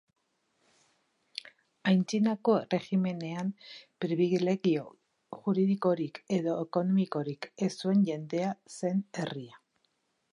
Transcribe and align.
Antzinako 1.91 2.55
Erregimenean, 2.77 3.51
pribilegio 4.05 4.87
juridikorik 5.37 6.17
edo 6.39 6.57
ekonomikorik 6.65 7.49
ez 7.69 7.73
zuen 7.83 8.05
jendea 8.09 8.51
zen 8.81 9.09
herria. 9.21 9.63